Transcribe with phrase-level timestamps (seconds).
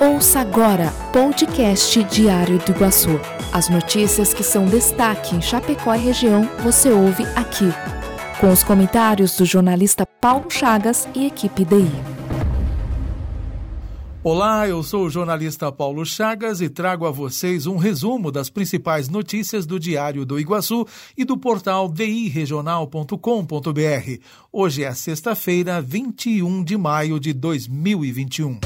[0.00, 3.20] Ouça agora podcast Diário do Iguaçu.
[3.52, 7.72] As notícias que são destaque em Chapecó e região você ouve aqui.
[8.40, 11.92] Com os comentários do jornalista Paulo Chagas e equipe DI.
[14.24, 19.08] Olá, eu sou o jornalista Paulo Chagas e trago a vocês um resumo das principais
[19.08, 20.84] notícias do Diário do Iguaçu
[21.16, 24.18] e do portal diregional.com.br.
[24.52, 28.58] Hoje é sexta-feira, 21 de maio de 2021.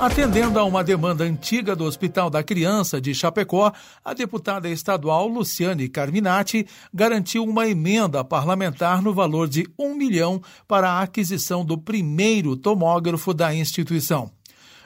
[0.00, 3.70] Atendendo a uma demanda antiga do Hospital da Criança de Chapecó,
[4.02, 10.90] a deputada estadual Luciane Carminati garantiu uma emenda parlamentar no valor de um milhão para
[10.90, 14.30] a aquisição do primeiro tomógrafo da instituição.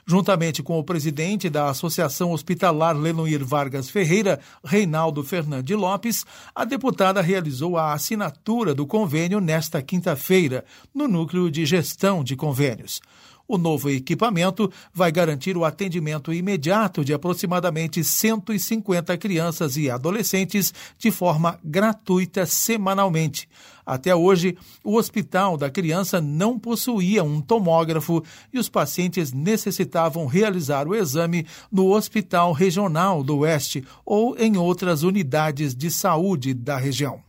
[0.04, 7.22] Juntamente com o presidente da Associação Hospitalar Lenoir Vargas Ferreira, Reinaldo Fernandes Lopes, a deputada
[7.22, 13.00] realizou a assinatura do convênio nesta quinta-feira, no Núcleo de Gestão de Convênios.
[13.46, 21.10] O novo equipamento vai garantir o atendimento imediato de aproximadamente 150 crianças e adolescentes de
[21.10, 23.46] forma gratuita semanalmente.
[23.84, 30.88] Até hoje, o Hospital da Criança não possuía um tomógrafo e os pacientes necessitavam realizar
[30.88, 37.20] o exame no Hospital Regional do Oeste ou em outras unidades de saúde da região.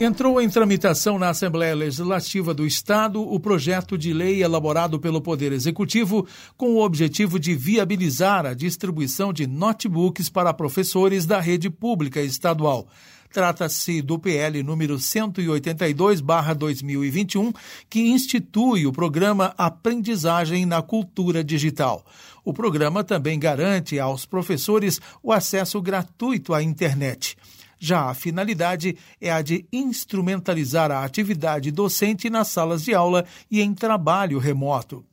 [0.00, 5.52] Entrou em tramitação na Assembleia Legislativa do Estado o projeto de lei elaborado pelo Poder
[5.52, 12.20] Executivo com o objetivo de viabilizar a distribuição de notebooks para professores da rede pública
[12.20, 12.88] estadual.
[13.32, 17.54] Trata-se do PL número 182/2021,
[17.88, 22.04] que institui o programa Aprendizagem na Cultura Digital.
[22.44, 27.36] O programa também garante aos professores o acesso gratuito à internet.
[27.78, 33.60] Já a finalidade é a de instrumentalizar a atividade docente nas salas de aula e
[33.60, 35.04] em trabalho remoto.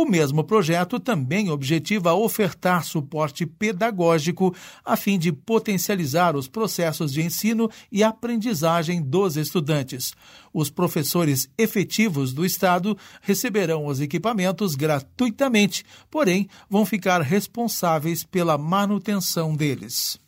[0.00, 4.54] O mesmo projeto também objetiva ofertar suporte pedagógico
[4.84, 10.12] a fim de potencializar os processos de ensino e aprendizagem dos estudantes.
[10.54, 19.56] Os professores efetivos do Estado receberão os equipamentos gratuitamente, porém vão ficar responsáveis pela manutenção
[19.56, 20.20] deles.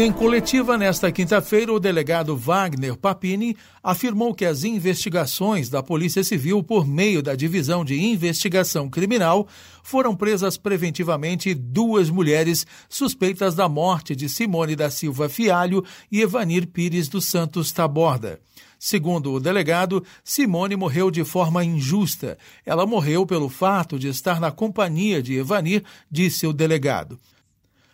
[0.00, 6.62] Em coletiva nesta quinta-feira, o delegado Wagner Papini afirmou que as investigações da Polícia Civil
[6.62, 9.48] por meio da Divisão de Investigação Criminal
[9.82, 16.68] foram presas preventivamente duas mulheres suspeitas da morte de Simone da Silva Fialho e Evanir
[16.68, 18.38] Pires dos Santos Taborda.
[18.78, 22.38] Segundo o delegado, Simone morreu de forma injusta.
[22.64, 27.18] Ela morreu pelo fato de estar na companhia de Evanir, disse o delegado.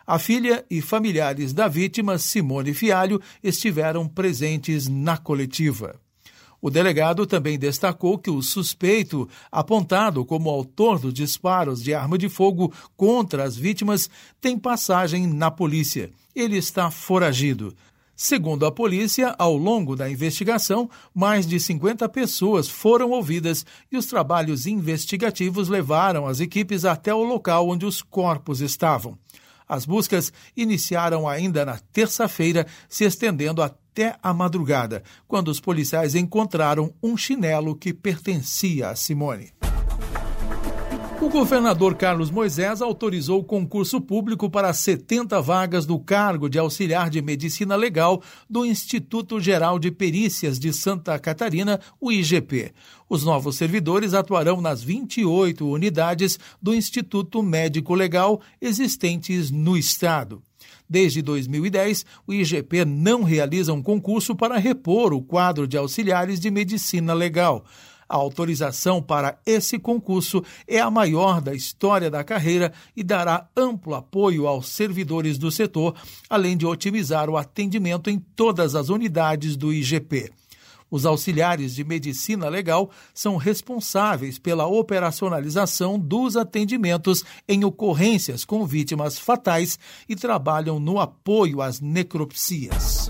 [0.07, 5.99] A filha e familiares da vítima, Simone Fialho, estiveram presentes na coletiva.
[6.61, 12.29] O delegado também destacou que o suspeito, apontado como autor dos disparos de arma de
[12.29, 14.11] fogo contra as vítimas,
[14.41, 16.11] tem passagem na polícia.
[16.35, 17.75] Ele está foragido.
[18.17, 24.07] Segundo a polícia, ao longo da investigação, mais de 50 pessoas foram ouvidas e os
[24.07, 29.19] trabalhos investigativos levaram as equipes até o local onde os corpos estavam.
[29.69, 36.93] As buscas iniciaram ainda na terça-feira, se estendendo até a madrugada, quando os policiais encontraram
[37.03, 39.53] um chinelo que pertencia a Simone.
[41.25, 47.09] O governador Carlos Moisés autorizou o concurso público para 70 vagas do cargo de auxiliar
[47.09, 52.75] de medicina legal do Instituto Geral de Perícias de Santa Catarina, o IGP.
[53.09, 60.43] Os novos servidores atuarão nas 28 unidades do Instituto Médico Legal existentes no estado.
[60.87, 66.51] Desde 2010, o IGP não realiza um concurso para repor o quadro de auxiliares de
[66.51, 67.65] medicina legal.
[68.09, 73.95] A autorização para esse concurso é a maior da história da carreira e dará amplo
[73.95, 75.95] apoio aos servidores do setor,
[76.29, 80.31] além de otimizar o atendimento em todas as unidades do IGP.
[80.91, 89.19] Os auxiliares de medicina legal são responsáveis pela operacionalização dos atendimentos em ocorrências com vítimas
[89.19, 89.77] fatais
[90.09, 93.09] e trabalham no apoio às necropsias.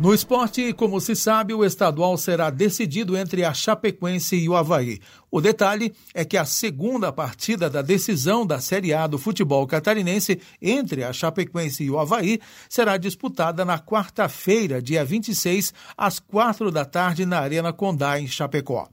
[0.00, 5.00] No esporte, como se sabe, o estadual será decidido entre a Chapecoense e o Havaí.
[5.28, 10.40] O detalhe é que a segunda partida da decisão da Série A do futebol catarinense
[10.62, 16.84] entre a Chapecoense e o Havaí será disputada na quarta-feira, dia 26, às quatro da
[16.84, 18.88] tarde, na Arena Condá, em Chapecó.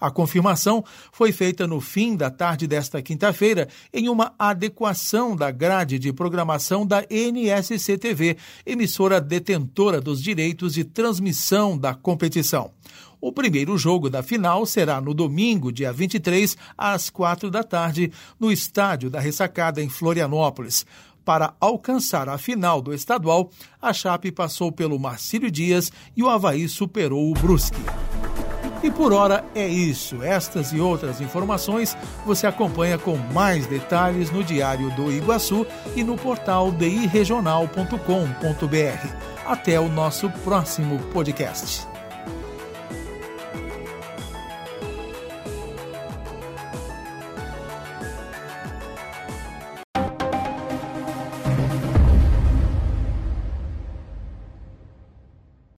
[0.00, 5.98] A confirmação foi feita no fim da tarde desta quinta-feira em uma adequação da grade
[5.98, 12.70] de programação da NSC TV, emissora detentora dos direitos de transmissão da competição.
[13.20, 18.52] O primeiro jogo da final será no domingo, dia 23, às quatro da tarde, no
[18.52, 20.84] Estádio da Ressacada, em Florianópolis.
[21.24, 23.50] Para alcançar a final do estadual,
[23.82, 27.80] a Chape passou pelo Marcílio Dias e o Havaí superou o Brusque.
[28.86, 30.22] E por hora é isso.
[30.22, 35.66] Estas e outras informações você acompanha com mais detalhes no Diário do Iguaçu
[35.96, 39.08] e no portal diregional.com.br.
[39.44, 41.95] Até o nosso próximo podcast.